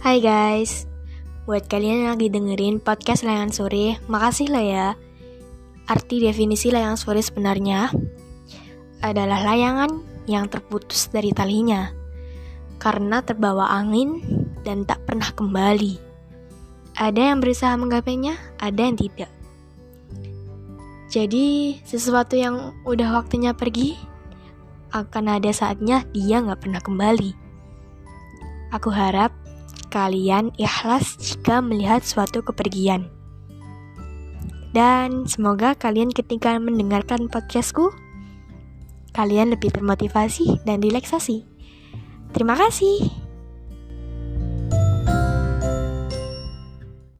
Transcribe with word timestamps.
Hai 0.00 0.16
guys, 0.16 0.88
buat 1.44 1.68
kalian 1.68 2.08
yang 2.08 2.16
lagi 2.16 2.32
dengerin 2.32 2.80
podcast 2.80 3.20
Layangan 3.20 3.52
Sore, 3.52 4.00
makasih 4.08 4.48
lah 4.48 4.64
ya. 4.64 4.88
Arti 5.84 6.24
definisi 6.24 6.72
layangan 6.72 6.96
sore 6.96 7.20
sebenarnya 7.20 7.92
adalah 9.04 9.44
layangan 9.44 10.00
yang 10.24 10.48
terputus 10.48 11.12
dari 11.12 11.36
talinya 11.36 11.92
karena 12.80 13.20
terbawa 13.20 13.76
angin 13.76 14.24
dan 14.64 14.88
tak 14.88 15.04
pernah 15.04 15.28
kembali. 15.36 16.00
Ada 16.96 17.36
yang 17.36 17.44
berusaha 17.44 17.76
menggapainya, 17.76 18.40
ada 18.56 18.80
yang 18.80 18.96
tidak. 18.96 19.28
Jadi, 21.12 21.76
sesuatu 21.84 22.40
yang 22.40 22.72
udah 22.88 23.20
waktunya 23.20 23.52
pergi, 23.52 24.00
akan 24.96 25.36
ada 25.36 25.52
saatnya 25.52 26.08
dia 26.16 26.40
nggak 26.40 26.64
pernah 26.64 26.80
kembali. 26.80 27.36
Aku 28.72 28.88
harap 28.88 29.36
kalian 29.90 30.54
ikhlas 30.56 31.18
jika 31.18 31.58
melihat 31.60 32.00
suatu 32.06 32.40
kepergian. 32.40 33.10
Dan 34.70 35.26
semoga 35.26 35.74
kalian 35.74 36.14
ketika 36.14 36.54
mendengarkan 36.62 37.26
podcastku, 37.26 37.90
kalian 39.10 39.50
lebih 39.50 39.74
termotivasi 39.74 40.62
dan 40.62 40.78
relaksasi. 40.78 41.42
Terima 42.30 42.54
kasih. 42.54 43.19